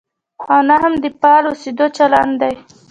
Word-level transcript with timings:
او 0.51 0.59
نه 0.69 0.75
هم 0.81 0.93
د 1.03 1.05
فعال 1.19 1.43
اوسېدو 1.47 1.85
چلند 1.97 2.33
دی. 2.41 2.55